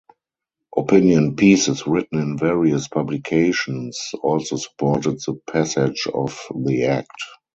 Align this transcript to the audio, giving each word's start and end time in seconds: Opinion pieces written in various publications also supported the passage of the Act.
Opinion 0.75 1.35
pieces 1.35 1.85
written 1.85 2.17
in 2.19 2.35
various 2.35 2.87
publications 2.87 4.03
also 4.23 4.55
supported 4.55 5.19
the 5.19 5.39
passage 5.47 6.07
of 6.11 6.39
the 6.55 6.85
Act. 6.85 7.21